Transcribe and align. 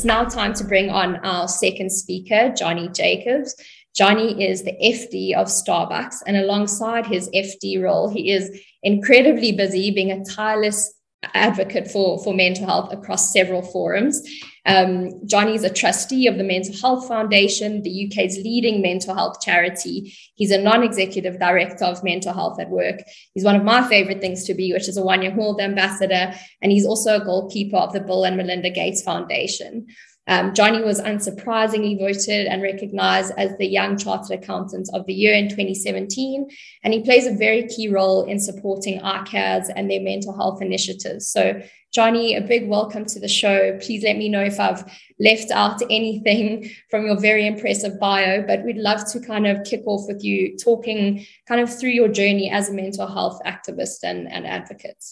it's 0.00 0.06
now 0.06 0.24
time 0.24 0.54
to 0.54 0.64
bring 0.64 0.88
on 0.88 1.16
our 1.16 1.46
second 1.46 1.92
speaker, 1.92 2.54
Johnny 2.56 2.88
Jacobs. 2.88 3.54
Johnny 3.94 4.48
is 4.48 4.62
the 4.62 4.72
FD 4.82 5.34
of 5.34 5.46
Starbucks, 5.48 6.22
and 6.26 6.38
alongside 6.38 7.04
his 7.04 7.28
FD 7.34 7.82
role, 7.82 8.08
he 8.08 8.32
is 8.32 8.62
incredibly 8.82 9.52
busy 9.52 9.90
being 9.90 10.10
a 10.10 10.24
tireless 10.24 10.94
advocate 11.34 11.90
for, 11.90 12.18
for 12.24 12.32
mental 12.32 12.64
health 12.64 12.94
across 12.94 13.30
several 13.30 13.60
forums. 13.60 14.26
Um, 14.66 15.26
Johnny 15.26 15.54
is 15.54 15.64
a 15.64 15.72
trustee 15.72 16.26
of 16.26 16.36
the 16.36 16.44
Mental 16.44 16.74
Health 16.80 17.08
Foundation, 17.08 17.82
the 17.82 18.06
UK's 18.06 18.36
leading 18.36 18.82
mental 18.82 19.14
health 19.14 19.40
charity. 19.40 20.14
He's 20.34 20.50
a 20.50 20.58
non 20.58 20.82
executive 20.82 21.38
director 21.38 21.84
of 21.84 22.04
mental 22.04 22.32
health 22.32 22.60
at 22.60 22.70
work. 22.70 23.00
He's 23.34 23.44
one 23.44 23.56
of 23.56 23.64
my 23.64 23.86
favorite 23.88 24.20
things 24.20 24.44
to 24.44 24.54
be, 24.54 24.72
which 24.72 24.88
is 24.88 24.96
a 24.96 25.02
One 25.02 25.22
Young 25.22 25.36
World 25.36 25.60
ambassador. 25.60 26.34
And 26.62 26.72
he's 26.72 26.86
also 26.86 27.20
a 27.20 27.24
goalkeeper 27.24 27.76
of 27.76 27.92
the 27.92 28.00
Bill 28.00 28.24
and 28.24 28.36
Melinda 28.36 28.70
Gates 28.70 29.02
Foundation. 29.02 29.86
Um, 30.30 30.54
Johnny 30.54 30.80
was 30.80 31.00
unsurprisingly 31.00 31.98
voted 31.98 32.46
and 32.46 32.62
recognized 32.62 33.32
as 33.36 33.58
the 33.58 33.66
Young 33.66 33.98
Chartered 33.98 34.38
Accountant 34.38 34.88
of 34.94 35.04
the 35.06 35.12
Year 35.12 35.34
in 35.34 35.48
2017. 35.48 36.48
And 36.84 36.94
he 36.94 37.02
plays 37.02 37.26
a 37.26 37.34
very 37.34 37.66
key 37.66 37.88
role 37.88 38.24
in 38.26 38.38
supporting 38.38 39.00
ICAS 39.00 39.72
and 39.74 39.90
their 39.90 40.00
mental 40.00 40.32
health 40.32 40.62
initiatives. 40.62 41.26
So, 41.26 41.60
Johnny, 41.92 42.36
a 42.36 42.40
big 42.40 42.68
welcome 42.68 43.06
to 43.06 43.18
the 43.18 43.26
show. 43.26 43.76
Please 43.80 44.04
let 44.04 44.16
me 44.16 44.28
know 44.28 44.44
if 44.44 44.60
I've 44.60 44.84
left 45.18 45.50
out 45.50 45.82
anything 45.90 46.70
from 46.90 47.06
your 47.06 47.18
very 47.18 47.48
impressive 47.48 47.98
bio, 47.98 48.46
but 48.46 48.64
we'd 48.64 48.76
love 48.76 49.10
to 49.10 49.18
kind 49.18 49.48
of 49.48 49.64
kick 49.64 49.82
off 49.86 50.06
with 50.06 50.22
you 50.22 50.56
talking 50.56 51.26
kind 51.48 51.60
of 51.60 51.76
through 51.76 51.90
your 51.90 52.06
journey 52.06 52.52
as 52.52 52.68
a 52.68 52.72
mental 52.72 53.08
health 53.08 53.40
activist 53.44 54.04
and, 54.04 54.30
and 54.30 54.46
advocate. 54.46 55.04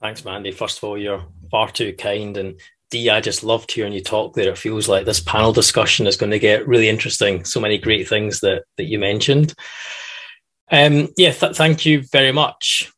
Thanks, 0.00 0.24
Mandy. 0.24 0.50
First 0.50 0.78
of 0.78 0.84
all, 0.84 0.98
you're 0.98 1.24
far 1.48 1.70
too 1.70 1.92
kind 1.92 2.36
and 2.36 2.60
Dee, 2.92 3.08
I 3.08 3.22
just 3.22 3.42
loved 3.42 3.72
hearing 3.72 3.94
you 3.94 4.02
talk 4.02 4.34
there. 4.34 4.50
It 4.50 4.58
feels 4.58 4.86
like 4.86 5.06
this 5.06 5.18
panel 5.18 5.50
discussion 5.50 6.06
is 6.06 6.18
going 6.18 6.30
to 6.30 6.38
get 6.38 6.68
really 6.68 6.90
interesting. 6.90 7.42
So 7.42 7.58
many 7.58 7.78
great 7.78 8.06
things 8.06 8.40
that 8.40 8.64
that 8.76 8.84
you 8.84 8.98
mentioned. 8.98 9.54
Um, 10.70 11.08
yeah, 11.16 11.32
th- 11.32 11.56
thank 11.56 11.86
you 11.86 12.02
very 12.12 12.32
much. 12.32 12.92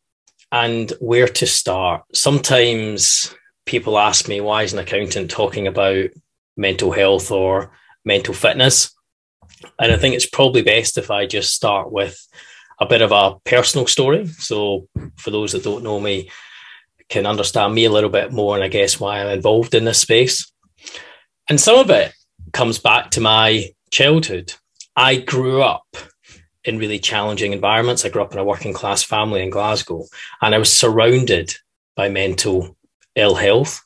And 0.51 0.93
where 0.99 1.29
to 1.29 1.47
start? 1.47 2.03
Sometimes 2.13 3.37
people 3.67 3.97
ask 3.97 4.27
me, 4.27 4.41
why 4.41 4.65
is 4.65 4.73
an 4.73 4.81
accountant 4.81 5.31
talking 5.31 5.69
about 5.69 6.11
mental 6.57 6.91
health 6.91 7.31
or 7.31 7.71
mental 8.05 8.35
fitness? 8.35 8.93
And 9.79 9.93
I 9.93 9.97
think 9.97 10.17
it's 10.17 10.29
probably 10.29 10.63
best 10.63 10.99
if 10.99 11.09
I 11.09 11.25
just 11.27 11.55
start 11.55 11.93
with 11.93 12.19
a 12.81 12.87
bit 12.87 13.01
of 13.01 13.13
a 13.13 13.37
personal 13.45 13.87
story. 13.87 14.27
So, 14.27 14.89
for 15.19 15.31
those 15.31 15.53
that 15.53 15.63
don't 15.63 15.85
know 15.85 16.01
me, 16.01 16.31
can 17.09 17.27
understand 17.27 17.75
me 17.75 17.85
a 17.85 17.91
little 17.91 18.11
bit 18.11 18.33
more 18.33 18.55
and 18.55 18.65
I 18.65 18.69
guess 18.69 18.99
why 18.99 19.21
I'm 19.21 19.29
involved 19.29 19.75
in 19.75 19.85
this 19.85 20.01
space. 20.01 20.51
And 21.49 21.61
some 21.61 21.79
of 21.79 21.91
it 21.91 22.13
comes 22.53 22.79
back 22.79 23.11
to 23.13 23.21
my 23.21 23.71
childhood. 23.91 24.55
I 24.97 25.17
grew 25.17 25.63
up 25.63 25.85
in 26.65 26.79
really 26.79 26.99
challenging 26.99 27.53
environments. 27.53 28.05
I 28.05 28.09
grew 28.09 28.23
up 28.23 28.33
in 28.33 28.39
a 28.39 28.45
working 28.45 28.73
class 28.73 29.03
family 29.03 29.43
in 29.43 29.51
Glasgow 29.51 30.05
and 30.41 30.55
I 30.55 30.59
was 30.59 30.73
surrounded 30.73 31.55
by 31.95 32.09
mental 32.09 32.77
ill 33.17 33.35
health. 33.35 33.81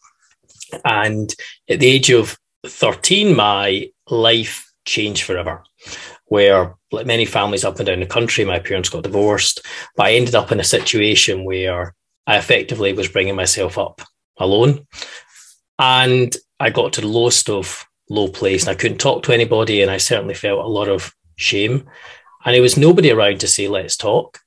And 0.84 1.34
at 1.68 1.80
the 1.80 1.86
age 1.86 2.10
of 2.10 2.38
13, 2.66 3.34
my 3.34 3.90
life 4.08 4.72
changed 4.84 5.24
forever. 5.24 5.64
Where, 6.26 6.74
like 6.92 7.06
many 7.06 7.24
families 7.24 7.64
up 7.64 7.78
and 7.78 7.86
down 7.86 8.00
the 8.00 8.06
country, 8.06 8.44
my 8.44 8.58
parents 8.58 8.90
got 8.90 9.02
divorced, 9.02 9.64
but 9.96 10.06
I 10.06 10.12
ended 10.12 10.34
up 10.34 10.52
in 10.52 10.60
a 10.60 10.64
situation 10.64 11.44
where 11.44 11.94
I 12.28 12.36
effectively 12.36 12.92
was 12.92 13.08
bringing 13.08 13.34
myself 13.34 13.78
up 13.78 14.02
alone. 14.36 14.86
And 15.78 16.36
I 16.60 16.68
got 16.68 16.92
to 16.92 17.00
the 17.00 17.08
lowest 17.08 17.48
of 17.48 17.86
low 18.10 18.28
place 18.28 18.62
and 18.62 18.70
I 18.70 18.78
couldn't 18.78 18.98
talk 18.98 19.22
to 19.22 19.32
anybody. 19.32 19.80
And 19.80 19.90
I 19.90 19.96
certainly 19.96 20.34
felt 20.34 20.64
a 20.64 20.68
lot 20.68 20.88
of 20.88 21.14
shame. 21.36 21.88
And 22.44 22.54
there 22.54 22.62
was 22.62 22.76
nobody 22.76 23.10
around 23.10 23.40
to 23.40 23.48
say, 23.48 23.66
let's 23.66 23.96
talk. 23.96 24.40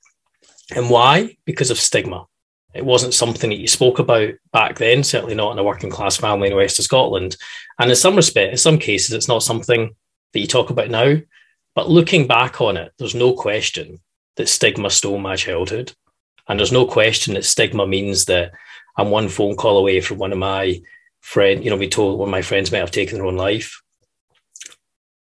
And 0.76 0.90
why? 0.90 1.36
Because 1.44 1.72
of 1.72 1.78
stigma. 1.78 2.26
It 2.72 2.84
wasn't 2.84 3.14
something 3.14 3.50
that 3.50 3.58
you 3.58 3.66
spoke 3.66 3.98
about 3.98 4.34
back 4.52 4.78
then, 4.78 5.02
certainly 5.02 5.34
not 5.34 5.50
in 5.52 5.58
a 5.58 5.64
working 5.64 5.90
class 5.90 6.16
family 6.16 6.48
in 6.48 6.56
west 6.56 6.78
of 6.78 6.84
Scotland. 6.84 7.36
And 7.80 7.90
in 7.90 7.96
some 7.96 8.14
respect, 8.14 8.52
in 8.52 8.58
some 8.58 8.78
cases, 8.78 9.12
it's 9.12 9.28
not 9.28 9.42
something 9.42 9.94
that 10.32 10.40
you 10.40 10.46
talk 10.46 10.70
about 10.70 10.88
now. 10.88 11.16
But 11.74 11.90
looking 11.90 12.28
back 12.28 12.60
on 12.60 12.76
it, 12.76 12.92
there's 12.98 13.14
no 13.14 13.34
question 13.34 13.98
that 14.36 14.48
stigma 14.48 14.88
stole 14.88 15.18
my 15.18 15.34
childhood. 15.34 15.92
And 16.48 16.58
there's 16.58 16.72
no 16.72 16.86
question 16.86 17.34
that 17.34 17.44
stigma 17.44 17.86
means 17.86 18.26
that 18.26 18.52
I'm 18.96 19.10
one 19.10 19.28
phone 19.28 19.56
call 19.56 19.78
away 19.78 20.00
from 20.00 20.18
one 20.18 20.32
of 20.32 20.38
my 20.38 20.82
friend, 21.20 21.64
you 21.64 21.70
know, 21.70 21.76
we 21.76 21.88
told 21.88 22.18
one 22.18 22.28
of 22.28 22.32
my 22.32 22.42
friends 22.42 22.72
might 22.72 22.78
have 22.78 22.90
taken 22.90 23.16
their 23.16 23.26
own 23.26 23.36
life. 23.36 23.80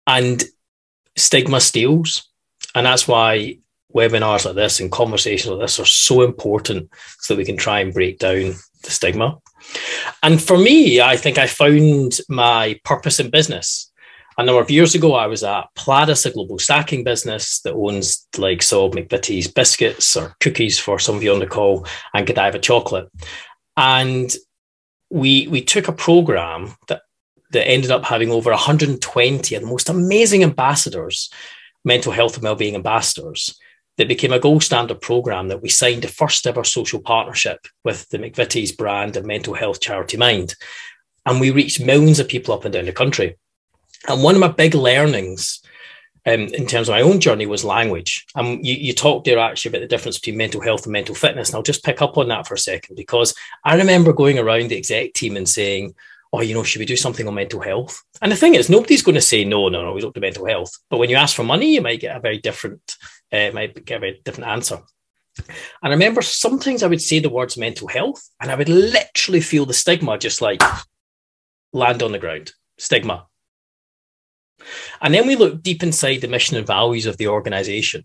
And 0.06 0.42
stigma 1.16 1.60
steals. 1.60 2.28
And 2.74 2.86
that's 2.86 3.06
why 3.06 3.58
webinars 3.94 4.46
like 4.46 4.54
this 4.54 4.80
and 4.80 4.90
conversations 4.90 5.50
like 5.50 5.60
this 5.60 5.78
are 5.78 5.84
so 5.84 6.22
important 6.22 6.90
so 7.18 7.34
that 7.34 7.38
we 7.38 7.44
can 7.44 7.58
try 7.58 7.80
and 7.80 7.92
break 7.92 8.18
down 8.18 8.54
the 8.82 8.90
stigma. 8.90 9.38
And 10.22 10.42
for 10.42 10.56
me, 10.56 11.00
I 11.00 11.16
think 11.16 11.38
I 11.38 11.46
found 11.46 12.18
my 12.28 12.80
purpose 12.84 13.20
in 13.20 13.30
business 13.30 13.91
a 14.38 14.44
number 14.44 14.60
of 14.60 14.70
years 14.70 14.94
ago, 14.94 15.14
I 15.14 15.26
was 15.26 15.44
at 15.44 15.66
Pladis, 15.76 16.26
a 16.26 16.30
global 16.30 16.58
stacking 16.58 17.04
business 17.04 17.60
that 17.60 17.74
owns 17.74 18.26
like 18.38 18.62
so 18.62 18.90
McVitie's 18.90 19.48
biscuits 19.48 20.16
or 20.16 20.34
cookies 20.40 20.78
for 20.78 20.98
some 20.98 21.16
of 21.16 21.22
you 21.22 21.32
on 21.32 21.40
the 21.40 21.46
call 21.46 21.86
and 22.14 22.26
Godiva 22.26 22.58
chocolate. 22.58 23.08
And 23.76 24.34
we 25.10 25.46
we 25.48 25.62
took 25.62 25.88
a 25.88 25.92
program 25.92 26.74
that 26.88 27.02
that 27.52 27.68
ended 27.68 27.90
up 27.90 28.04
having 28.04 28.30
over 28.30 28.50
120 28.50 29.54
of 29.54 29.62
the 29.62 29.68
most 29.68 29.88
amazing 29.88 30.42
ambassadors, 30.42 31.30
mental 31.84 32.12
health 32.12 32.34
and 32.34 32.44
well-being 32.44 32.74
ambassadors, 32.74 33.58
that 33.98 34.08
became 34.08 34.32
a 34.32 34.38
gold 34.38 34.62
standard 34.62 35.00
program 35.00 35.48
that 35.48 35.62
we 35.62 35.68
signed 35.68 36.02
the 36.02 36.08
first 36.08 36.46
ever 36.46 36.64
social 36.64 37.00
partnership 37.00 37.58
with 37.84 38.08
the 38.08 38.18
McVitie's 38.18 38.72
brand 38.72 39.16
and 39.16 39.26
mental 39.26 39.54
health 39.54 39.80
charity 39.80 40.16
Mind. 40.16 40.54
And 41.26 41.40
we 41.40 41.50
reached 41.50 41.84
millions 41.84 42.18
of 42.18 42.28
people 42.28 42.54
up 42.54 42.64
and 42.64 42.72
down 42.72 42.86
the 42.86 42.92
country. 42.92 43.36
And 44.08 44.22
one 44.22 44.34
of 44.34 44.40
my 44.40 44.48
big 44.48 44.74
learnings 44.74 45.62
um, 46.26 46.40
in 46.40 46.66
terms 46.66 46.88
of 46.88 46.92
my 46.92 47.02
own 47.02 47.20
journey 47.20 47.46
was 47.46 47.64
language. 47.64 48.26
Um, 48.34 48.60
you, 48.62 48.74
you 48.74 48.92
talked 48.92 49.24
there 49.24 49.38
actually 49.38 49.70
about 49.70 49.80
the 49.80 49.88
difference 49.88 50.18
between 50.18 50.36
mental 50.36 50.60
health 50.60 50.84
and 50.84 50.92
mental 50.92 51.14
fitness. 51.14 51.48
And 51.48 51.56
I'll 51.56 51.62
just 51.62 51.84
pick 51.84 52.00
up 52.00 52.16
on 52.16 52.28
that 52.28 52.46
for 52.46 52.54
a 52.54 52.58
second 52.58 52.96
because 52.96 53.34
I 53.64 53.76
remember 53.76 54.12
going 54.12 54.38
around 54.38 54.68
the 54.68 54.76
exec 54.76 55.14
team 55.14 55.36
and 55.36 55.48
saying, 55.48 55.94
oh, 56.32 56.40
you 56.40 56.54
know, 56.54 56.62
should 56.62 56.78
we 56.78 56.86
do 56.86 56.96
something 56.96 57.26
on 57.28 57.34
mental 57.34 57.60
health? 57.60 58.02
And 58.22 58.32
the 58.32 58.36
thing 58.36 58.54
is, 58.54 58.70
nobody's 58.70 59.02
going 59.02 59.16
to 59.16 59.20
say, 59.20 59.44
no, 59.44 59.68
no, 59.68 59.82
no, 59.82 59.92
we 59.92 60.00
don't 60.00 60.14
do 60.14 60.20
mental 60.20 60.46
health. 60.46 60.70
But 60.88 60.98
when 60.98 61.10
you 61.10 61.16
ask 61.16 61.36
for 61.36 61.44
money, 61.44 61.74
you 61.74 61.82
might 61.82 62.00
get 62.00 62.16
a 62.16 62.20
very 62.20 62.38
different, 62.38 62.96
uh, 63.32 63.50
might 63.52 63.84
get 63.84 63.96
a 63.96 64.00
very 64.00 64.20
different 64.24 64.48
answer. 64.48 64.78
And 65.38 65.46
I 65.82 65.88
remember 65.90 66.22
sometimes 66.22 66.82
I 66.82 66.86
would 66.86 67.02
say 67.02 67.18
the 67.18 67.30
words 67.30 67.56
mental 67.56 67.88
health 67.88 68.28
and 68.40 68.50
I 68.50 68.54
would 68.54 68.68
literally 68.68 69.40
feel 69.40 69.66
the 69.66 69.74
stigma 69.74 70.18
just 70.18 70.40
like 70.40 70.62
land 71.72 72.02
on 72.02 72.12
the 72.12 72.18
ground. 72.18 72.52
Stigma, 72.78 73.26
and 75.00 75.14
then 75.14 75.26
we 75.26 75.36
looked 75.36 75.62
deep 75.62 75.82
inside 75.82 76.20
the 76.20 76.28
mission 76.28 76.56
and 76.56 76.66
values 76.66 77.06
of 77.06 77.16
the 77.16 77.28
organization. 77.28 78.04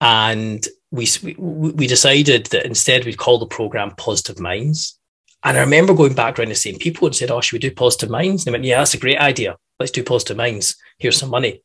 And 0.00 0.66
we, 0.90 1.08
we 1.36 1.86
decided 1.86 2.46
that 2.46 2.64
instead 2.64 3.04
we'd 3.04 3.18
call 3.18 3.38
the 3.38 3.46
program 3.46 3.92
Positive 3.96 4.38
Minds. 4.38 4.98
And 5.44 5.56
I 5.56 5.60
remember 5.60 5.94
going 5.94 6.14
back 6.14 6.38
around 6.38 6.48
the 6.48 6.54
same 6.54 6.78
people 6.78 7.06
and 7.06 7.14
said, 7.14 7.30
Oh, 7.30 7.40
should 7.40 7.54
we 7.54 7.68
do 7.68 7.74
Positive 7.74 8.10
Minds? 8.10 8.42
And 8.42 8.46
they 8.46 8.58
went, 8.58 8.64
Yeah, 8.64 8.78
that's 8.78 8.94
a 8.94 8.98
great 8.98 9.18
idea. 9.18 9.56
Let's 9.78 9.92
do 9.92 10.02
Positive 10.02 10.36
Minds. 10.36 10.76
Here's 10.98 11.16
some 11.16 11.30
money. 11.30 11.62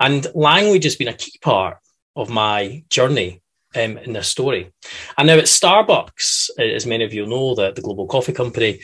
And 0.00 0.26
language 0.34 0.84
has 0.84 0.96
been 0.96 1.08
a 1.08 1.14
key 1.14 1.38
part 1.42 1.78
of 2.16 2.30
my 2.30 2.84
journey 2.90 3.42
um, 3.74 3.98
in 3.98 4.12
this 4.12 4.28
story. 4.28 4.72
And 5.16 5.28
now 5.28 5.38
at 5.38 5.44
Starbucks, 5.44 6.50
as 6.58 6.86
many 6.86 7.04
of 7.04 7.14
you 7.14 7.26
know, 7.26 7.54
the, 7.54 7.72
the 7.72 7.82
global 7.82 8.06
coffee 8.06 8.32
company, 8.32 8.80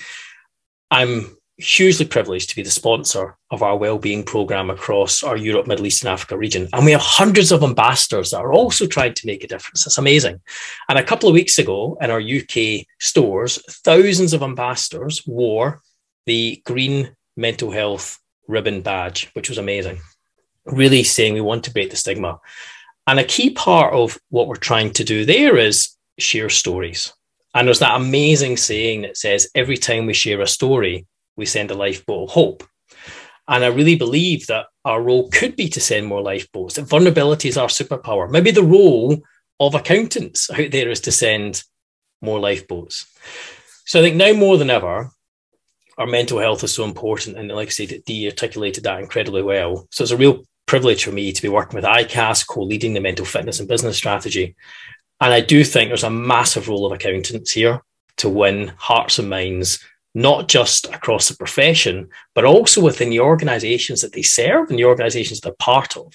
I'm 0.90 1.36
hugely 1.58 2.06
privileged 2.06 2.48
to 2.50 2.56
be 2.56 2.62
the 2.62 2.70
sponsor 2.70 3.36
of 3.50 3.62
our 3.62 3.76
wellbeing 3.76 4.24
program 4.24 4.70
across 4.70 5.22
our 5.22 5.36
Europe, 5.36 5.66
Middle 5.66 5.86
East, 5.86 6.02
and 6.02 6.10
Africa 6.10 6.36
region. 6.36 6.68
And 6.72 6.84
we 6.84 6.92
have 6.92 7.00
hundreds 7.00 7.52
of 7.52 7.62
ambassadors 7.62 8.30
that 8.30 8.40
are 8.40 8.52
also 8.52 8.86
trying 8.86 9.14
to 9.14 9.26
make 9.26 9.44
a 9.44 9.48
difference. 9.48 9.86
It's 9.86 9.98
amazing. 9.98 10.40
And 10.88 10.98
a 10.98 11.04
couple 11.04 11.28
of 11.28 11.34
weeks 11.34 11.58
ago 11.58 11.96
in 12.00 12.10
our 12.10 12.20
UK 12.20 12.86
stores, 13.00 13.62
thousands 13.84 14.32
of 14.32 14.42
ambassadors 14.42 15.22
wore 15.26 15.80
the 16.26 16.62
green 16.64 17.14
mental 17.36 17.70
health 17.70 18.18
ribbon 18.48 18.82
badge, 18.82 19.30
which 19.34 19.48
was 19.48 19.58
amazing. 19.58 20.00
Really 20.64 21.02
saying 21.02 21.34
we 21.34 21.40
want 21.40 21.64
to 21.64 21.72
break 21.72 21.90
the 21.90 21.96
stigma. 21.96 22.38
And 23.06 23.18
a 23.18 23.24
key 23.24 23.50
part 23.50 23.94
of 23.94 24.18
what 24.30 24.46
we're 24.46 24.56
trying 24.56 24.92
to 24.92 25.04
do 25.04 25.24
there 25.24 25.56
is 25.56 25.96
share 26.18 26.48
stories. 26.48 27.12
And 27.54 27.66
there's 27.66 27.80
that 27.80 28.00
amazing 28.00 28.56
saying 28.56 29.02
that 29.02 29.16
says 29.16 29.48
every 29.54 29.76
time 29.76 30.06
we 30.06 30.14
share 30.14 30.40
a 30.40 30.46
story, 30.46 31.06
we 31.36 31.46
send 31.46 31.70
a 31.70 31.74
lifeboat 31.74 32.28
of 32.28 32.34
hope. 32.34 32.64
And 33.48 33.64
I 33.64 33.68
really 33.68 33.96
believe 33.96 34.46
that 34.46 34.66
our 34.84 35.02
role 35.02 35.28
could 35.30 35.56
be 35.56 35.68
to 35.70 35.80
send 35.80 36.06
more 36.06 36.22
lifeboats, 36.22 36.74
that 36.74 36.88
vulnerability 36.88 37.48
is 37.48 37.56
our 37.56 37.68
superpower. 37.68 38.30
Maybe 38.30 38.50
the 38.50 38.62
role 38.62 39.22
of 39.60 39.74
accountants 39.74 40.50
out 40.50 40.70
there 40.70 40.90
is 40.90 41.00
to 41.00 41.12
send 41.12 41.62
more 42.20 42.38
lifeboats. 42.38 43.06
So 43.84 44.00
I 44.00 44.02
think 44.02 44.16
now 44.16 44.32
more 44.32 44.56
than 44.58 44.70
ever, 44.70 45.10
our 45.98 46.06
mental 46.06 46.38
health 46.38 46.64
is 46.64 46.74
so 46.74 46.84
important. 46.84 47.36
And 47.36 47.48
like 47.50 47.68
I 47.68 47.70
said, 47.70 48.02
Dee 48.06 48.26
articulated 48.28 48.84
that 48.84 49.00
incredibly 49.00 49.42
well. 49.42 49.88
So 49.90 50.02
it's 50.02 50.12
a 50.12 50.16
real 50.16 50.44
privilege 50.66 51.04
for 51.04 51.12
me 51.12 51.32
to 51.32 51.42
be 51.42 51.48
working 51.48 51.76
with 51.76 51.84
ICAS, 51.84 52.46
co-leading 52.46 52.94
the 52.94 53.00
mental 53.00 53.26
fitness 53.26 53.60
and 53.60 53.68
business 53.68 53.96
strategy. 53.96 54.56
And 55.20 55.32
I 55.32 55.40
do 55.40 55.64
think 55.64 55.90
there's 55.90 56.04
a 56.04 56.10
massive 56.10 56.68
role 56.68 56.86
of 56.86 56.92
accountants 56.92 57.52
here 57.52 57.82
to 58.18 58.28
win 58.28 58.72
hearts 58.76 59.18
and 59.18 59.28
minds, 59.28 59.84
not 60.14 60.48
just 60.48 60.86
across 60.86 61.28
the 61.28 61.36
profession, 61.36 62.08
but 62.34 62.44
also 62.44 62.80
within 62.80 63.10
the 63.10 63.20
organizations 63.20 64.00
that 64.02 64.12
they 64.12 64.22
serve 64.22 64.68
and 64.68 64.78
the 64.78 64.84
organizations 64.84 65.40
they're 65.40 65.52
part 65.58 65.96
of. 65.96 66.12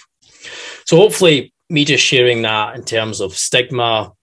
So 0.86 0.98
hopefully, 0.98 1.54
me 1.70 1.84
just 1.84 2.04
sharing 2.04 2.44
that 2.44 2.76
in 2.76 2.84
terms 2.84 3.20
of 3.20 3.36
stigma, 3.36 4.14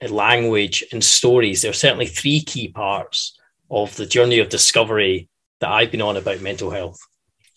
eh, 0.00 0.08
language, 0.08 0.84
and 0.92 1.02
stories, 1.02 1.62
there 1.62 1.70
are 1.70 1.74
certainly 1.74 2.06
three 2.06 2.40
key 2.42 2.68
parts 2.68 3.38
of 3.70 3.94
the 3.96 4.06
journey 4.06 4.38
of 4.38 4.48
discovery 4.48 5.28
that 5.60 5.70
I've 5.70 5.90
been 5.90 6.02
on 6.02 6.16
about 6.16 6.40
mental 6.40 6.70
health. 6.70 6.98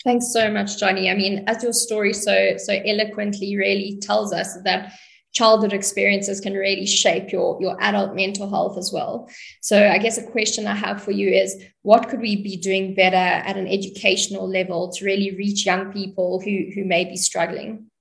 Thanks 0.04 0.32
so 0.32 0.52
much, 0.52 0.80
Johnny. 0.80 1.10
I 1.10 1.16
mean, 1.16 1.44
as 1.48 1.64
your 1.64 1.74
story 1.74 2.14
so 2.14 2.58
so 2.58 2.74
eloquently 2.74 3.58
really 3.58 3.98
tells 4.02 4.32
us 4.32 4.56
that 4.64 4.94
childhood 5.36 5.74
experiences 5.74 6.40
can 6.40 6.54
really 6.54 6.86
shape 6.86 7.32
your 7.32 7.58
your 7.62 7.78
adult 7.82 8.16
mental 8.16 8.50
health 8.50 8.78
as 8.78 8.92
well. 8.92 9.30
So 9.62 9.88
I 9.88 9.98
guess 10.00 10.18
a 10.18 10.24
question 10.24 10.66
I 10.66 10.76
have 10.76 11.04
for 11.04 11.12
you 11.12 11.30
is 11.30 11.62
what 11.82 12.10
could 12.10 12.22
we 12.22 12.42
be 12.42 12.58
doing 12.58 12.96
better 12.96 13.16
at 13.16 13.58
an 13.58 13.68
educational 13.68 14.50
level 14.50 14.92
to 14.94 15.06
really 15.06 15.36
reach 15.36 15.66
young 15.66 15.92
people 15.92 16.40
who 16.40 16.72
who 16.74 16.86
may 16.86 17.06
be 17.06 17.18
struggling? 17.18 17.92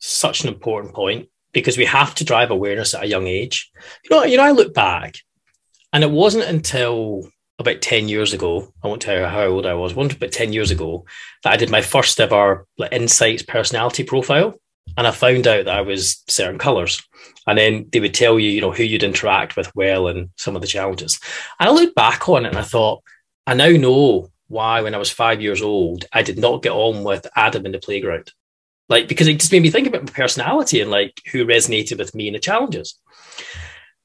Such 0.00 0.42
an 0.42 0.48
important 0.48 0.94
point 0.94 1.28
because 1.52 1.78
we 1.78 1.86
have 1.86 2.14
to 2.16 2.24
drive 2.24 2.50
awareness 2.50 2.92
at 2.92 3.04
a 3.04 3.08
young 3.08 3.26
age. 3.26 3.70
You 4.04 4.10
know, 4.10 4.24
you 4.24 4.36
know, 4.36 4.44
I 4.44 4.50
look 4.50 4.74
back 4.74 5.16
and 5.92 6.04
it 6.04 6.10
wasn't 6.10 6.44
until 6.44 7.28
about 7.60 7.82
10 7.82 8.08
years 8.08 8.32
ago, 8.32 8.72
I 8.82 8.86
won't 8.86 9.02
tell 9.02 9.18
you 9.18 9.26
how 9.26 9.46
old 9.46 9.66
I 9.66 9.74
was, 9.74 9.92
one 9.94 10.10
about 10.10 10.30
10 10.30 10.52
years 10.52 10.70
ago, 10.70 11.04
that 11.42 11.52
I 11.52 11.56
did 11.56 11.70
my 11.70 11.82
first 11.82 12.20
ever 12.20 12.66
like, 12.76 12.92
insights 12.92 13.42
personality 13.42 14.04
profile. 14.04 14.54
And 14.96 15.06
I 15.06 15.10
found 15.10 15.46
out 15.46 15.66
that 15.66 15.76
I 15.76 15.82
was 15.82 16.22
certain 16.28 16.58
colors. 16.58 17.02
And 17.46 17.56
then 17.58 17.88
they 17.92 18.00
would 18.00 18.14
tell 18.14 18.38
you, 18.38 18.50
you 18.50 18.60
know, 18.60 18.72
who 18.72 18.82
you'd 18.82 19.02
interact 19.02 19.56
with 19.56 19.74
well 19.74 20.08
and 20.08 20.30
some 20.36 20.54
of 20.54 20.62
the 20.62 20.68
challenges. 20.68 21.18
And 21.58 21.68
I 21.68 21.72
looked 21.72 21.94
back 21.94 22.28
on 22.28 22.44
it 22.44 22.48
and 22.48 22.58
I 22.58 22.62
thought, 22.62 23.02
I 23.46 23.54
now 23.54 23.70
know 23.70 24.30
why 24.48 24.82
when 24.82 24.94
I 24.94 24.98
was 24.98 25.10
five 25.10 25.40
years 25.40 25.62
old, 25.62 26.04
I 26.12 26.22
did 26.22 26.38
not 26.38 26.62
get 26.62 26.72
on 26.72 27.04
with 27.04 27.26
Adam 27.36 27.64
in 27.66 27.72
the 27.72 27.78
playground. 27.78 28.32
Like, 28.88 29.08
because 29.08 29.28
it 29.28 29.40
just 29.40 29.52
made 29.52 29.62
me 29.62 29.70
think 29.70 29.86
about 29.86 30.04
my 30.04 30.12
personality 30.12 30.80
and 30.80 30.90
like 30.90 31.20
who 31.30 31.44
resonated 31.44 31.98
with 31.98 32.14
me 32.14 32.28
and 32.28 32.34
the 32.34 32.40
challenges. 32.40 32.98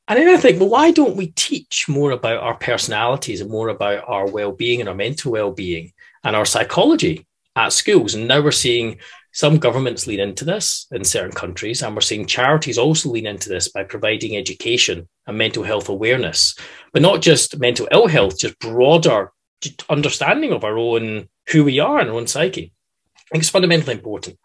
And 0.08 0.20
then 0.20 0.28
I 0.28 0.38
think, 0.38 0.60
well, 0.60 0.70
why 0.70 0.92
don't 0.92 1.16
we 1.16 1.28
teach 1.28 1.88
more 1.88 2.12
about 2.12 2.44
our 2.44 2.56
personalities 2.56 3.40
and 3.40 3.50
more 3.50 3.70
about 3.70 4.04
our 4.08 4.30
well-being 4.30 4.82
and 4.82 4.90
our 4.90 4.96
mental 4.96 5.32
well-being 5.32 5.94
and 6.26 6.36
our 6.36 6.46
psychology 6.46 7.26
at 7.56 7.72
schools? 7.72 8.14
And 8.14 8.28
now 8.28 8.42
we're 8.42 8.52
seeing 8.52 8.98
some 9.34 9.58
governments 9.58 10.06
lean 10.06 10.20
into 10.20 10.46
this 10.46 10.86
in 10.92 11.04
certain 11.04 11.32
countries, 11.32 11.82
and 11.82 11.96
we're 11.96 12.02
seeing 12.02 12.28
charities 12.28 12.78
also 12.78 13.10
lean 13.10 13.26
into 13.26 13.50
this 13.50 13.68
by 13.68 13.84
providing 13.84 14.38
education 14.38 15.10
and 15.26 15.38
mental 15.38 15.64
health 15.64 15.90
awareness, 15.90 16.56
but 16.94 17.02
not 17.02 17.22
just 17.22 17.60
mental 17.60 17.88
ill 17.92 18.08
health, 18.08 18.38
just 18.38 18.60
broader 18.60 19.32
understanding 19.90 20.54
of 20.54 20.64
our 20.64 20.78
own 20.78 21.28
who 21.50 21.64
we 21.64 21.80
are 21.80 22.00
and 22.00 22.10
our 22.10 22.16
own 22.16 22.28
psyche. 22.28 22.72
I 23.18 23.22
think 23.32 23.42
it's 23.42 23.50
fundamentally 23.50 23.96
important. 23.96 24.38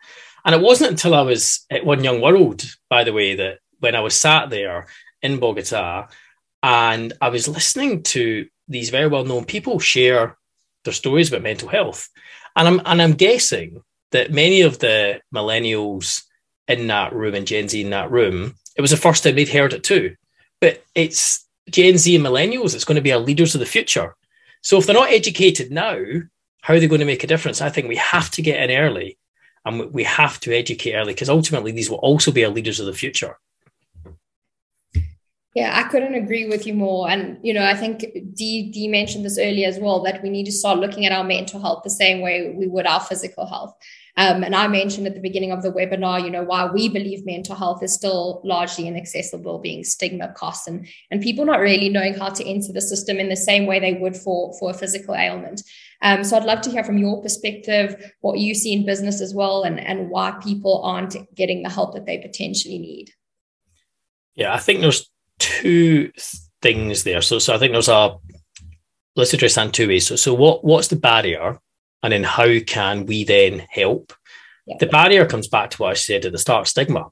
And 0.45 0.55
it 0.55 0.63
wasn't 0.63 0.93
until 0.93 1.15
I 1.15 1.23
was 1.23 1.67
at 1.71 1.85
One 1.85 2.03
Young 2.03 2.23
World, 2.23 2.65
by 2.89 3.05
the 3.05 3.13
way, 3.13 3.35
that 3.35 3.59
when 3.81 3.95
I 3.95 4.01
was 4.01 4.15
sat 4.15 4.49
there 4.49 4.87
in 5.21 5.39
Bogota, 5.39 6.07
and 6.63 7.13
I 7.21 7.29
was 7.29 7.47
listening 7.47 8.05
to 8.05 8.49
these 8.69 8.89
very 8.89 9.09
well 9.09 9.25
known 9.25 9.45
people 9.45 9.81
share 9.81 10.39
their 10.85 10.95
stories 10.95 11.29
about 11.29 11.43
mental 11.43 11.69
health, 11.69 12.09
and 12.57 12.67
I'm 12.67 12.81
and 12.87 13.03
I'm 13.03 13.13
guessing 13.13 13.83
that 14.13 14.33
many 14.33 14.63
of 14.63 14.79
the 14.79 15.21
millennials 15.35 16.23
in 16.67 16.87
that 16.89 17.13
room 17.13 17.35
and 17.35 17.47
Gen 17.47 17.69
Z 17.69 17.81
in 17.81 17.91
that 17.91 18.11
room, 18.11 18.55
it 18.77 18.81
was 18.81 18.91
the 18.91 18.97
first 18.97 19.25
time 19.25 19.35
they'd 19.35 19.49
heard 19.49 19.73
it 19.73 19.85
too. 19.85 20.15
But 20.61 20.85
it's 20.95 21.47
Gen 21.71 21.99
Z 21.99 22.15
and 22.15 22.25
millennials 22.25 22.73
that's 22.73 22.85
going 22.85 22.97
to 22.97 23.03
be 23.03 23.13
our 23.13 23.19
leaders 23.19 23.55
of 23.55 23.61
the 23.61 23.67
future. 23.67 24.15
So 24.63 24.79
if 24.79 24.87
they're 24.87 24.95
not 24.95 25.11
educated 25.11 25.71
now, 25.71 26.03
how 26.63 26.75
are 26.75 26.81
they 26.81 26.89
going 26.89 27.01
to 27.01 27.07
make 27.07 27.25
a 27.25 27.29
difference? 27.29 27.61
I 27.61 27.71
think 27.71 27.89
we 27.89 27.97
have 27.97 28.31
to 28.33 28.43
get 28.43 28.69
in 28.69 28.77
early 28.77 29.19
and 29.65 29.93
we 29.93 30.05
have 30.05 30.41
to 30.41 30.53
educate 30.53 30.95
early 30.95 31.15
because 31.15 31.29
ultimately 31.29 31.73
these 31.73 31.91
will 31.91 31.99
also 31.99 32.33
be 32.33 32.45
our 32.45 32.51
leaders 32.51 32.81
of 32.81 32.87
the 32.87 32.93
future. 32.93 33.39
Yeah, 35.55 35.73
I 35.77 35.89
couldn't 35.89 36.15
agree 36.15 36.47
with 36.47 36.67
you 36.67 36.75
more. 36.75 37.11
And, 37.11 37.39
you 37.43 37.53
know, 37.53 37.65
I 37.65 37.75
think 37.75 38.01
Dee, 38.35 38.71
Dee 38.71 38.87
mentioned 38.87 39.25
this 39.25 39.39
earlier 39.39 39.67
as 39.67 39.79
well 39.79 40.01
that 40.05 40.23
we 40.23 40.31
need 40.31 40.45
to 40.45 40.53
start 40.53 40.79
looking 40.79 41.05
at 41.07 41.13
our 41.13 41.25
mental 41.25 41.61
health 41.61 41.83
the 41.83 41.91
same 41.91 42.21
way 42.21 42.55
we 42.57 42.67
would 42.67 42.87
our 42.87 43.01
physical 43.01 43.47
health. 43.47 43.75
Um, 44.19 44.43
and 44.43 44.53
I 44.55 44.67
mentioned 44.67 45.07
at 45.07 45.15
the 45.15 45.21
beginning 45.21 45.53
of 45.53 45.63
the 45.63 45.71
webinar, 45.71 46.23
you 46.23 46.29
know, 46.29 46.43
why 46.43 46.67
we 46.67 46.89
believe 46.89 47.25
mental 47.25 47.55
health 47.55 47.85
is 47.85 47.95
still 47.95 48.41
largely 48.45 48.89
inaccessible, 48.89 49.61
being 49.61 49.85
stigma, 49.85 50.33
costs, 50.33 50.67
and, 50.67 50.89
and 51.13 51.23
people 51.23 51.45
not 51.45 51.61
really 51.61 51.89
knowing 51.89 52.15
how 52.15 52.29
to 52.29 52.45
enter 52.45 52.73
the 52.73 52.81
system 52.81 53.19
in 53.19 53.29
the 53.29 53.37
same 53.37 53.65
way 53.65 53.79
they 53.79 53.95
would 53.95 54.17
for, 54.17 54.53
for 54.59 54.71
a 54.71 54.75
physical 54.75 55.15
ailment. 55.15 55.63
Um, 56.03 56.25
so 56.25 56.37
I'd 56.37 56.45
love 56.45 56.61
to 56.63 56.71
hear 56.71 56.83
from 56.83 56.99
your 56.99 57.23
perspective 57.23 58.13
what 58.21 58.41
you 58.41 58.57
see 58.57 58.73
in 58.73 58.85
business 58.85 59.21
as 59.21 59.35
well 59.35 59.63
and, 59.63 59.79
and 59.79 60.11
why 60.11 60.33
people 60.43 60.83
aren't 60.83 61.17
getting 61.37 61.63
the 61.63 61.71
help 61.71 61.95
that 61.95 62.05
they 62.05 62.19
potentially 62.19 62.79
need. 62.79 63.13
Yeah, 64.35 64.53
I 64.53 64.59
think 64.59 64.81
there's 64.81 65.09
two 65.39 66.11
things 66.61 67.05
there. 67.05 67.23
So, 67.23 67.39
so 67.39 67.55
I 67.55 67.59
think 67.59 67.73
there's 67.73 67.89
a 67.89 68.17
let's 69.15 69.33
address 69.33 69.55
that 69.55 69.67
in 69.67 69.73
two 69.73 69.87
ways. 69.87 70.09
So, 70.09 70.17
so 70.17 70.35
what 70.35 70.65
what's 70.65 70.89
the 70.89 70.97
barrier, 70.97 71.59
and 72.03 72.13
then 72.13 72.25
how 72.25 72.59
can 72.67 73.07
we 73.07 73.25
then 73.25 73.67
help? 73.71 74.13
Yeah. 74.67 74.77
The 74.81 74.87
barrier 74.87 75.27
comes 75.27 75.49
back 75.49 75.71
to 75.71 75.83
what 75.83 75.91
I 75.91 75.95
said 75.95 76.25
at 76.25 76.33
the 76.33 76.39
start: 76.39 76.69
stigma. 76.69 77.11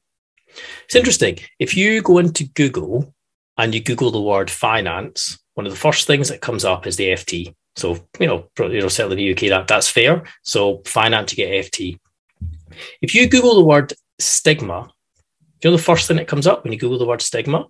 It's 0.85 0.97
interesting. 0.97 1.39
If 1.59 1.77
you 1.77 2.03
go 2.03 2.19
into 2.19 2.45
Google 2.45 3.15
and 3.59 3.75
you 3.75 3.83
Google 3.83 4.11
the 4.11 4.21
word 4.21 4.51
finance, 4.51 5.39
one 5.55 5.67
of 5.67 5.73
the 5.73 5.79
first 5.79 6.07
things 6.07 6.29
that 6.29 6.41
comes 6.41 6.65
up 6.65 6.87
is 6.87 6.97
the 6.97 7.09
FT. 7.09 7.55
So 7.77 7.99
you 8.19 8.27
know, 8.27 8.49
you 8.59 8.81
know, 8.81 8.89
certainly 8.89 9.29
in 9.29 9.37
the 9.37 9.49
UK 9.49 9.51
that 9.51 9.69
that's 9.69 9.89
fair. 9.89 10.25
So 10.43 10.83
finance, 10.87 11.33
you 11.33 11.45
get 11.45 11.71
FT. 11.71 11.99
If 13.01 13.15
you 13.15 13.29
Google 13.29 13.57
the 13.57 13.65
word 13.65 13.93
stigma, 14.19 14.91
you 15.63 15.71
know 15.71 15.77
the 15.77 15.83
first 15.83 16.07
thing 16.07 16.17
that 16.19 16.29
comes 16.29 16.47
up 16.47 16.63
when 16.63 16.73
you 16.73 16.79
Google 16.79 16.99
the 16.99 17.07
word 17.07 17.23
stigma? 17.23 17.67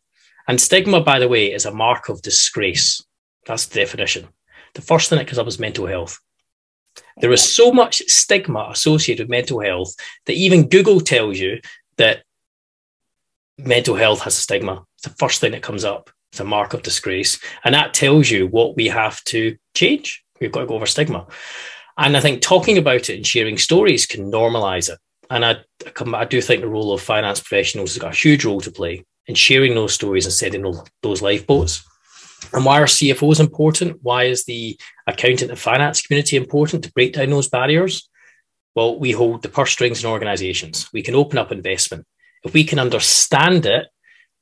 And 0.48 0.60
stigma, 0.60 1.00
by 1.00 1.18
the 1.18 1.28
way, 1.28 1.52
is 1.52 1.64
a 1.64 1.72
mark 1.72 2.08
of 2.08 2.22
disgrace. 2.22 3.02
That's 3.46 3.66
the 3.66 3.80
definition. 3.80 4.28
The 4.74 4.82
first 4.82 5.08
thing 5.08 5.18
that 5.18 5.26
comes 5.26 5.38
up 5.38 5.46
is 5.46 5.58
mental 5.58 5.86
health. 5.86 6.20
There 7.20 7.32
is 7.32 7.54
so 7.54 7.72
much 7.72 8.02
stigma 8.06 8.68
associated 8.70 9.24
with 9.24 9.30
mental 9.30 9.60
health 9.60 9.94
that 10.26 10.34
even 10.34 10.68
Google 10.68 11.00
tells 11.00 11.38
you 11.38 11.60
that 11.96 12.22
mental 13.58 13.94
health 13.94 14.20
has 14.22 14.36
a 14.36 14.40
stigma. 14.40 14.84
It's 14.96 15.04
the 15.08 15.16
first 15.18 15.40
thing 15.40 15.52
that 15.52 15.62
comes 15.62 15.84
up. 15.84 16.10
It's 16.32 16.40
a 16.40 16.44
mark 16.44 16.74
of 16.74 16.82
disgrace. 16.82 17.40
And 17.64 17.74
that 17.74 17.94
tells 17.94 18.30
you 18.30 18.46
what 18.46 18.76
we 18.76 18.88
have 18.88 19.22
to 19.24 19.56
change. 19.74 20.22
We've 20.40 20.52
got 20.52 20.60
to 20.60 20.66
go 20.66 20.74
over 20.74 20.86
stigma. 20.86 21.26
And 21.96 22.16
I 22.16 22.20
think 22.20 22.42
talking 22.42 22.76
about 22.76 23.08
it 23.08 23.16
and 23.16 23.26
sharing 23.26 23.56
stories 23.56 24.04
can 24.04 24.30
normalize 24.30 24.90
it. 24.90 24.98
And 25.30 25.44
I, 25.44 25.56
I 26.14 26.24
do 26.24 26.40
think 26.40 26.60
the 26.60 26.68
role 26.68 26.92
of 26.92 27.00
finance 27.00 27.40
professionals 27.40 27.94
has 27.94 28.02
got 28.02 28.12
a 28.12 28.16
huge 28.16 28.44
role 28.44 28.60
to 28.60 28.70
play 28.70 29.04
in 29.26 29.34
sharing 29.34 29.74
those 29.74 29.94
stories 29.94 30.24
and 30.24 30.32
setting 30.32 30.64
those 31.02 31.22
lifeboats. 31.22 31.84
And 32.52 32.64
why 32.64 32.80
are 32.80 32.86
CFOs 32.86 33.40
important? 33.40 33.98
Why 34.02 34.24
is 34.24 34.44
the 34.44 34.78
accountant 35.06 35.50
and 35.50 35.58
finance 35.58 36.02
community 36.02 36.36
important 36.36 36.84
to 36.84 36.92
break 36.92 37.14
down 37.14 37.30
those 37.30 37.48
barriers? 37.48 38.08
Well, 38.74 38.98
we 38.98 39.12
hold 39.12 39.42
the 39.42 39.48
purse 39.48 39.72
strings 39.72 40.04
in 40.04 40.10
organizations. 40.10 40.88
We 40.92 41.02
can 41.02 41.14
open 41.14 41.38
up 41.38 41.50
investment. 41.50 42.06
If 42.44 42.52
we 42.52 42.64
can 42.64 42.78
understand 42.78 43.66
it, 43.66 43.86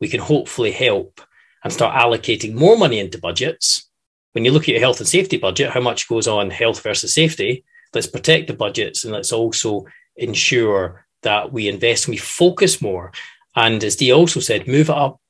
we 0.00 0.08
can 0.08 0.20
hopefully 0.20 0.72
help 0.72 1.20
and 1.62 1.72
start 1.72 1.96
allocating 1.96 2.54
more 2.54 2.76
money 2.76 2.98
into 2.98 3.18
budgets. 3.18 3.88
When 4.32 4.44
you 4.44 4.50
look 4.50 4.64
at 4.64 4.68
your 4.68 4.80
health 4.80 4.98
and 4.98 5.08
safety 5.08 5.38
budget, 5.38 5.70
how 5.70 5.80
much 5.80 6.08
goes 6.08 6.26
on 6.26 6.50
health 6.50 6.82
versus 6.82 7.14
safety? 7.14 7.64
Let's 7.94 8.08
protect 8.08 8.48
the 8.48 8.54
budgets 8.54 9.04
and 9.04 9.12
let's 9.12 9.32
also 9.32 9.86
ensure 10.16 11.06
that 11.22 11.52
we 11.52 11.68
invest 11.68 12.06
and 12.06 12.12
we 12.12 12.18
focus 12.18 12.82
more. 12.82 13.12
And 13.56 13.82
as 13.84 13.96
Dee 13.96 14.12
also 14.12 14.40
said, 14.40 14.66
move 14.66 14.90
it 14.90 14.96
up 14.96 15.20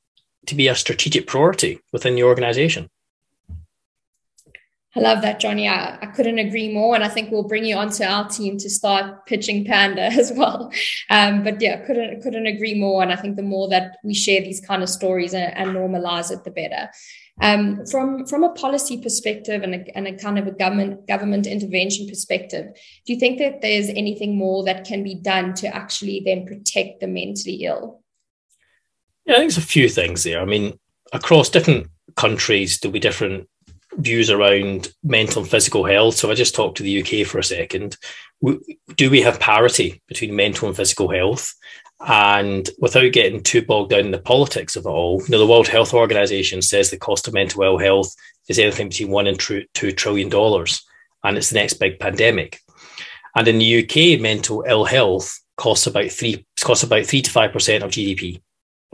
to 0.47 0.55
be 0.55 0.67
a 0.67 0.75
strategic 0.75 1.27
priority 1.27 1.79
within 1.93 2.15
the 2.15 2.23
organization. 2.23 2.89
I 4.97 5.01
love 5.01 5.21
that, 5.23 5.41
Johnny. 5.41 5.67
I, 5.67 5.97
I, 6.01 6.05
couldn't 6.05 6.39
agree 6.39 6.73
more. 6.73 6.95
And 6.95 7.03
I 7.03 7.09
think 7.09 7.29
we'll 7.29 7.43
bring 7.43 7.65
you 7.65 7.75
onto 7.75 8.03
our 8.03 8.29
team 8.29 8.57
to 8.59 8.69
start 8.69 9.25
pitching 9.25 9.65
Panda 9.65 10.03
as 10.03 10.31
well. 10.33 10.71
Um, 11.09 11.43
but 11.43 11.61
yeah, 11.61 11.85
couldn't 11.85 12.21
couldn't 12.21 12.47
agree 12.47 12.75
more. 12.75 13.03
And 13.03 13.11
I 13.11 13.17
think 13.17 13.35
the 13.35 13.43
more 13.43 13.67
that 13.69 13.97
we 14.03 14.13
share 14.13 14.41
these 14.41 14.61
kind 14.61 14.81
of 14.83 14.89
stories 14.89 15.33
and, 15.33 15.53
and 15.55 15.75
normalize 15.75 16.31
it, 16.31 16.43
the 16.43 16.51
better. 16.51 16.89
Um, 17.41 17.85
from 17.85 18.25
from 18.25 18.43
a 18.43 18.53
policy 18.53 19.01
perspective 19.01 19.61
and 19.61 19.75
a, 19.75 19.97
and 19.97 20.07
a 20.07 20.17
kind 20.17 20.39
of 20.39 20.47
a 20.47 20.51
government 20.51 21.05
government 21.05 21.45
intervention 21.45 22.07
perspective, 22.07 22.67
do 23.05 23.13
you 23.13 23.19
think 23.19 23.39
that 23.39 23.61
there's 23.61 23.89
anything 23.89 24.37
more 24.37 24.63
that 24.63 24.85
can 24.85 25.03
be 25.03 25.15
done 25.15 25.53
to 25.55 25.67
actually 25.75 26.21
then 26.23 26.45
protect 26.45 27.01
the 27.01 27.07
mentally 27.07 27.65
ill? 27.65 28.01
Yeah, 29.25 29.33
I 29.33 29.37
think 29.39 29.51
there's 29.51 29.57
a 29.57 29.67
few 29.67 29.89
things 29.89 30.23
there. 30.23 30.39
I 30.39 30.45
mean, 30.45 30.79
across 31.11 31.49
different 31.49 31.87
countries, 32.15 32.79
there'll 32.79 32.93
be 32.93 32.99
different 32.99 33.49
views 33.97 34.29
around 34.29 34.89
mental 35.03 35.41
and 35.41 35.49
physical 35.49 35.85
health. 35.85 36.15
So 36.15 36.31
I 36.31 36.35
just 36.35 36.55
talked 36.55 36.77
to 36.77 36.83
the 36.83 37.01
UK 37.01 37.27
for 37.27 37.39
a 37.39 37.43
second. 37.43 37.97
Do 38.95 39.09
we 39.09 39.21
have 39.21 39.39
parity 39.39 40.01
between 40.07 40.35
mental 40.35 40.67
and 40.67 40.77
physical 40.77 41.09
health? 41.09 41.53
And 42.01 42.69
without 42.79 43.13
getting 43.13 43.41
too 43.41 43.65
bogged 43.65 43.91
down 43.91 44.01
in 44.01 44.11
the 44.11 44.19
politics 44.19 44.75
of 44.75 44.85
it 44.85 44.89
all, 44.89 45.21
you 45.23 45.29
know, 45.29 45.39
the 45.39 45.47
World 45.47 45.67
Health 45.67 45.93
Organization 45.93 46.61
says 46.61 46.89
the 46.89 46.97
cost 46.97 47.27
of 47.27 47.33
mental 47.33 47.63
ill 47.63 47.77
health 47.77 48.13
is 48.49 48.59
anything 48.59 48.89
between 48.89 49.11
one 49.11 49.27
and 49.27 49.39
two 49.39 49.91
trillion 49.93 50.29
dollars, 50.29 50.83
and 51.23 51.37
it's 51.37 51.49
the 51.49 51.55
next 51.55 51.75
big 51.75 51.99
pandemic. 51.99 52.59
And 53.35 53.47
in 53.47 53.57
the 53.59 53.83
UK, 53.83 54.19
mental 54.19 54.63
ill 54.67 54.85
health 54.85 55.39
costs 55.57 55.87
about 55.87 56.11
three 56.11 56.45
costs 56.61 56.83
about 56.83 57.05
three 57.05 57.21
to 57.21 57.31
five 57.31 57.53
percent 57.53 57.83
of 57.83 57.91
GDP 57.91 58.41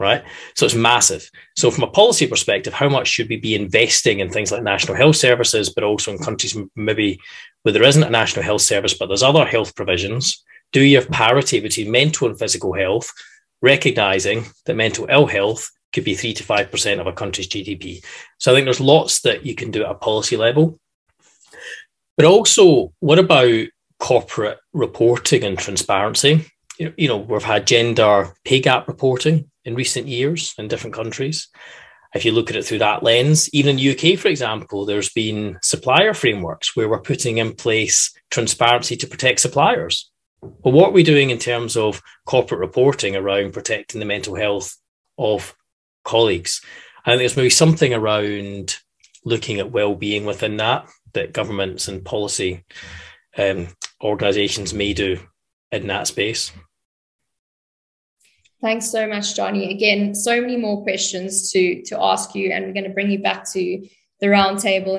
right? 0.02 0.22
So 0.56 0.66
it's 0.66 0.74
massive. 0.74 1.30
So 1.56 1.70
from 1.70 1.84
a 1.84 1.90
policy 1.90 2.26
perspective, 2.26 2.74
how 2.74 2.88
much 2.88 3.08
should 3.08 3.28
we 3.28 3.36
be 3.36 3.54
investing 3.54 4.18
in 4.18 4.28
things 4.28 4.50
like 4.50 4.62
national 4.62 4.96
health 4.96 5.16
services, 5.16 5.70
but 5.70 5.84
also 5.84 6.12
in 6.12 6.18
countries 6.18 6.58
maybe 6.76 7.20
where 7.62 7.72
there 7.72 7.84
isn't 7.84 8.02
a 8.02 8.10
national 8.10 8.44
health 8.44 8.62
service, 8.62 8.94
but 8.94 9.06
there's 9.06 9.22
other 9.22 9.46
health 9.46 9.74
provisions? 9.74 10.44
Do 10.72 10.82
you 10.82 10.98
have 10.98 11.08
parity 11.10 11.60
between 11.60 11.90
mental 11.90 12.28
and 12.28 12.38
physical 12.38 12.74
health, 12.74 13.12
recognizing 13.62 14.44
that 14.66 14.74
mental 14.74 15.06
ill 15.08 15.26
health 15.26 15.70
could 15.92 16.04
be 16.04 16.14
three 16.14 16.34
to 16.34 16.42
five 16.42 16.70
percent 16.70 17.00
of 17.00 17.06
a 17.06 17.12
country's 17.12 17.48
GDP? 17.48 18.04
So 18.38 18.50
I 18.50 18.54
think 18.54 18.66
there's 18.66 18.80
lots 18.80 19.20
that 19.22 19.46
you 19.46 19.54
can 19.54 19.70
do 19.70 19.84
at 19.84 19.90
a 19.90 19.94
policy 19.94 20.36
level. 20.36 20.78
But 22.16 22.26
also, 22.26 22.92
what 22.98 23.18
about 23.18 23.68
corporate 24.00 24.58
reporting 24.72 25.44
and 25.44 25.56
transparency? 25.56 26.44
You 26.78 27.08
know, 27.08 27.18
we've 27.18 27.42
had 27.42 27.66
gender 27.66 28.34
pay 28.44 28.60
gap 28.60 28.88
reporting 28.88 29.50
in 29.64 29.74
recent 29.74 30.06
years 30.06 30.54
in 30.58 30.68
different 30.68 30.94
countries. 30.94 31.48
If 32.14 32.24
you 32.24 32.32
look 32.32 32.50
at 32.50 32.56
it 32.56 32.64
through 32.64 32.80
that 32.80 33.02
lens, 33.02 33.48
even 33.54 33.70
in 33.70 33.76
the 33.76 34.12
UK, 34.12 34.18
for 34.18 34.28
example, 34.28 34.84
there's 34.84 35.08
been 35.08 35.58
supplier 35.62 36.12
frameworks 36.12 36.76
where 36.76 36.88
we're 36.88 37.00
putting 37.00 37.38
in 37.38 37.54
place 37.54 38.12
transparency 38.30 38.96
to 38.96 39.06
protect 39.06 39.40
suppliers. 39.40 40.10
But 40.42 40.72
what 40.72 40.90
are 40.90 40.92
we 40.92 41.04
doing 41.04 41.30
in 41.30 41.38
terms 41.38 41.76
of 41.76 42.02
corporate 42.26 42.60
reporting 42.60 43.16
around 43.16 43.52
protecting 43.52 44.00
the 44.00 44.06
mental 44.06 44.34
health 44.34 44.76
of 45.16 45.54
colleagues? 46.04 46.60
I 47.06 47.10
think 47.10 47.20
there's 47.20 47.36
maybe 47.36 47.50
something 47.50 47.94
around 47.94 48.76
looking 49.24 49.60
at 49.60 49.70
well-being 49.70 50.24
within 50.24 50.56
that 50.58 50.88
that 51.14 51.32
governments 51.32 51.88
and 51.88 52.04
policy 52.04 52.64
um, 53.38 53.68
organisations 54.02 54.74
may 54.74 54.92
do 54.92 55.18
in 55.70 55.86
that 55.86 56.06
space. 56.06 56.52
Thanks 58.62 58.88
so 58.92 59.08
much, 59.08 59.34
Johnny. 59.34 59.72
Again, 59.72 60.14
so 60.14 60.40
many 60.40 60.56
more 60.56 60.84
questions 60.84 61.50
to, 61.50 61.82
to 61.82 62.00
ask 62.00 62.32
you, 62.36 62.52
and 62.52 62.64
we're 62.64 62.72
going 62.72 62.84
to 62.84 62.90
bring 62.90 63.10
you 63.10 63.18
back 63.18 63.44
to 63.52 63.84
the 64.20 64.26
roundtable 64.28 64.98